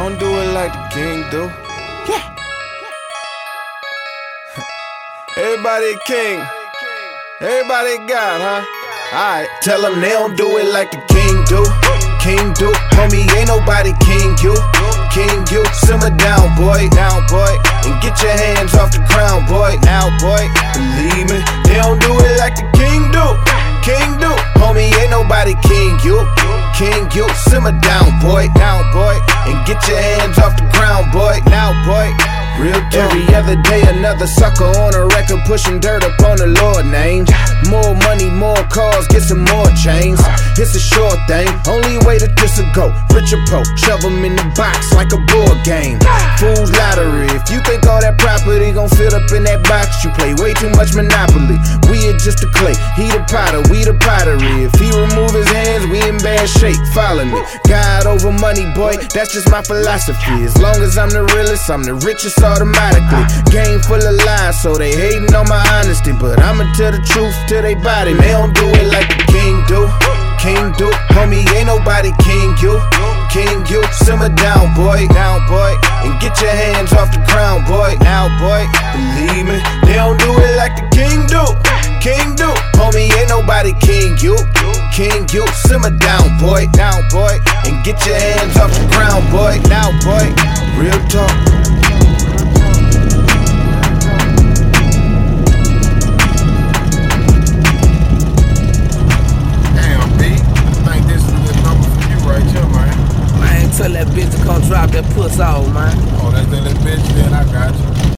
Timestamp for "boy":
16.56-16.88, 17.28-17.52, 19.52-19.76, 20.16-20.48, 28.24-28.48, 28.96-29.09, 31.10-31.42, 31.82-32.14, 58.72-58.96, 74.72-75.04, 75.44-75.76, 77.66-77.96, 78.40-78.64, 86.38-86.66, 87.10-87.38, 89.30-89.60, 90.04-90.32